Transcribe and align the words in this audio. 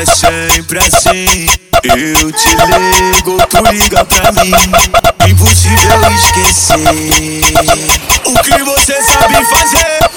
é 0.00 0.06
sempre 0.06 0.78
assim. 0.78 1.46
Eu 1.82 2.32
te 2.32 2.48
ligo, 2.48 3.38
tu 3.48 3.58
liga 3.70 4.04
pra 4.04 4.32
mim. 4.32 4.52
Impossível 5.28 6.00
esquecer 6.14 6.76
o 8.24 8.42
que 8.42 8.62
você 8.64 9.02
sabe 9.02 9.44
fazer. 9.44 10.09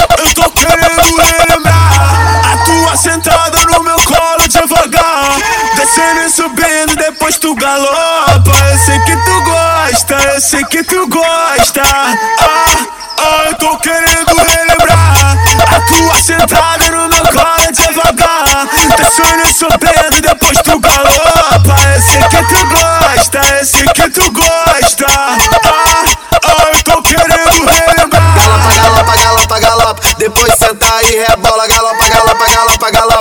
Descendo 5.83 6.21
e 6.21 6.29
subindo, 6.29 6.95
depois 6.95 7.37
tu 7.37 7.53
galopa. 7.55 8.51
Eu 8.71 8.77
sei 8.85 8.97
que 9.01 9.17
tu 9.17 9.41
gosta, 9.43 10.13
eu 10.33 10.39
sei 10.39 10.63
que 10.63 10.81
tu 10.81 11.05
gosta. 11.09 11.81
Ah, 11.83 12.87
ah, 13.17 13.43
eu 13.47 13.55
tô 13.55 13.77
querendo 13.79 14.33
relembrar. 14.33 15.37
A 15.75 15.81
tua 15.81 16.15
sentada 16.21 16.89
no 16.89 17.09
meu 17.09 17.23
colo 17.23 17.71
devagar. 17.73 18.69
Descendo 18.95 19.45
e 19.45 19.53
subindo, 19.53 20.21
depois 20.21 20.57
tu 20.59 20.79
galopa. 20.79 21.75
Eu 21.93 22.01
sei 22.01 22.23
que 22.29 22.43
tu 22.47 22.65
gosta, 22.69 23.41
eu 23.59 23.65
sei 23.65 23.87
que 23.89 24.09
tu 24.09 24.31
gosta. 24.31 25.05
Ah, 25.09 26.05
ah, 26.45 26.71
eu 26.73 26.83
tô 26.83 27.01
querendo 27.01 27.65
relembrar. 27.65 28.35
Galopa, 28.39 28.71
galopa, 28.73 29.17
galopa, 29.17 29.59
galopa. 29.59 30.01
Depois 30.17 30.53
senta 30.57 31.03
e 31.03 31.25
rebola, 31.27 31.67
galopa, 31.67 32.07
galopa, 32.07 32.45
galopa, 32.49 32.91
galopa. 32.91 33.12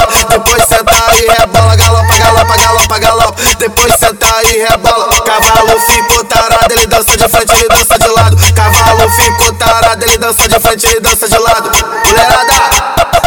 Depois 3.62 3.94
senta 3.94 4.26
e 4.42 4.58
rebola. 4.58 5.22
Cavalo 5.22 5.78
ficou 5.82 6.24
tarado, 6.24 6.72
ele 6.72 6.84
dança 6.84 7.16
de 7.16 7.28
frente, 7.28 7.52
ele 7.52 7.68
dança 7.68 7.96
de 7.96 8.08
lado. 8.08 8.36
Cavalo 8.56 9.08
ficou 9.10 9.52
tarado, 9.52 10.04
ele 10.04 10.18
dança 10.18 10.48
de 10.48 10.58
frente, 10.58 10.86
ele 10.88 10.98
dança 10.98 11.28
de 11.28 11.38
lado. 11.38 11.70
Mulherada, 12.04 12.54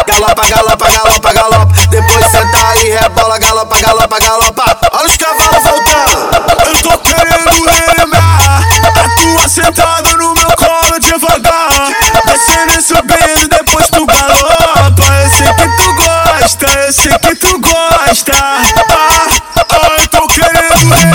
galopa, 0.06 0.46
galopa, 0.46 0.92
galopa, 0.92 1.34
galopa. 1.34 1.74
Depois 1.90 2.26
senta 2.26 2.76
e 2.84 2.90
rebola, 2.90 3.38
galopa, 3.40 3.80
galopa, 3.80 4.20
galopa. 4.20 4.78
Olha 4.92 5.08
os 5.08 5.16
cavalos 5.16 5.64
voltando. 5.64 6.46
Eu 6.66 6.82
tô 6.82 6.98
querendo 6.98 7.70
relembrar 7.70 8.62
A 8.84 9.22
tua 9.22 9.48
sentada 9.48 10.10
no 10.18 10.34
meu 10.34 10.52
colo 10.58 11.00
devagar 11.00 11.90
Descendo 12.26 12.74
e 12.74 12.82
subindo, 12.82 13.48
depois 13.50 13.88
tu 13.88 14.06
galopa 14.06 15.06
Eu 15.24 15.30
sei 15.30 15.54
que 15.54 15.78
tu 15.78 15.94
gosta, 15.94 16.80
eu 16.80 16.94
sei 16.94 17.20
que 17.20 17.36
tu 17.36 17.60
gosta 17.60 18.65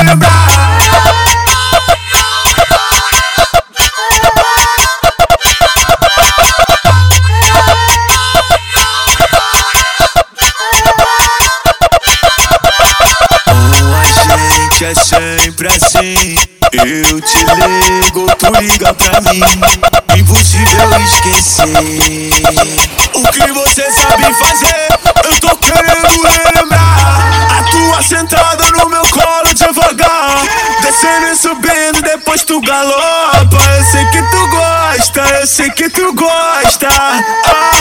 Com 0.00 0.06
a 13.94 14.04
gente 14.38 14.84
é 14.84 14.94
sempre 14.94 15.68
assim. 15.68 16.36
Eu 16.72 17.20
te 17.20 17.38
ligo, 17.38 18.26
tu 18.36 18.46
liga 18.58 18.94
pra 18.94 19.20
mim. 19.20 19.42
Impossível 20.16 20.88
esquecer. 21.04 21.66
O 23.12 23.22
que 23.32 23.52
você 23.52 23.90
sabe 23.92 24.32
fazer, 24.34 24.89
eu 35.40 35.46
sei 35.46 35.70
que 35.70 35.88
tu 35.88 36.12
gosta. 36.12 36.86
Ah, 36.90 37.72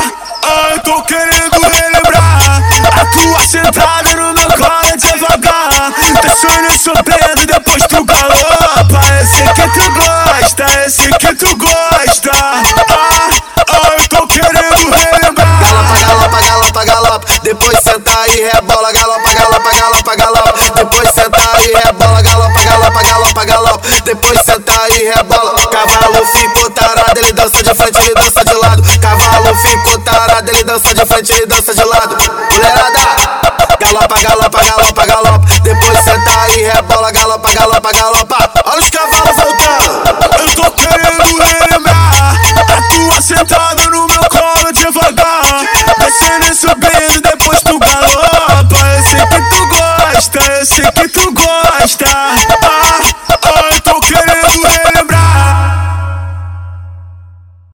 ah, 0.44 0.70
eu 0.72 0.80
tô 0.80 1.02
querendo 1.04 1.60
relembrar. 1.60 2.64
A 3.02 3.06
tua 3.08 3.46
sentada 3.46 4.16
no 4.16 4.34
meu 4.34 4.48
colo 4.48 4.96
devagar. 4.96 5.94
E 6.24 6.78
subindo, 6.78 7.46
depois 7.46 7.84
tu 7.90 8.06
galopa. 8.06 9.02
Eu 9.20 9.26
sei 9.26 9.48
que 9.54 9.68
tu 9.74 9.92
gosta, 9.92 10.64
eu 10.84 10.90
sei 10.90 11.12
que 11.12 11.36
tu 11.36 11.58
gosta. 11.58 12.32
Ah, 12.32 13.30
ah, 13.68 13.96
eu 13.98 14.08
tô 14.08 14.26
querendo 14.28 14.92
relembrar. 14.92 15.60
Galopa, 15.60 16.00
galopa, 16.00 16.42
galopa, 16.42 16.86
galopa. 16.86 17.40
Depois 17.44 17.78
senta 17.84 18.28
e 18.30 18.50
rebola, 18.54 18.92
galopa, 18.94 19.34
galopa, 19.34 19.72
galopa, 19.76 20.16
galopa. 20.16 20.54
Depois 20.76 21.10
senta 21.14 21.42
e 21.60 21.86
rebola, 21.86 22.22
galopa, 22.22 22.64
galopa, 22.64 23.04
galopa, 23.04 23.46
galopa. 23.46 23.88
Depois 24.06 24.40
senta 24.46 24.88
e 24.92 25.12
rebola. 25.14 25.49
dança 30.80 30.94
de 30.94 31.06
frente 31.06 31.34
e 31.34 31.46
dança 31.46 31.74
de 31.74 31.84
lado. 31.84 32.16
Mulherada, 32.52 33.00
galopa, 33.80 34.22
galopa, 34.22 34.64
galopa, 34.64 35.06
galopa. 35.06 35.46
Depois 35.62 36.00
senta 36.04 36.50
e 36.58 36.64
rebola, 36.64 37.12
galopa, 37.12 37.52
galopa, 37.52 37.92
galopa. 37.92 38.52
Olha 38.66 38.80
os 38.80 38.90
cavalos 38.90 39.36
voltando. 39.36 40.40
Eu 40.40 40.56
tô 40.56 40.72
querendo 40.72 41.38
lembrar 41.38 42.34
a 42.58 42.94
tua 42.94 43.22
sentada 43.22 43.90
no 43.90 44.08
meu 44.08 44.24
colo 44.30 44.72
devagar. 44.72 45.66
Descendo 46.00 46.46
e 46.46 46.56
subindo, 46.56 47.22
depois 47.22 47.62
tu 47.62 47.78
galopa. 47.78 48.78
Esse 49.00 49.16
que 49.16 49.50
tu 49.50 49.68
gosta, 49.68 50.62
esse 50.62 50.92
que 50.92 51.10
tu 51.10 51.32
gosta. 51.34 52.06
Ah. 52.64 53.29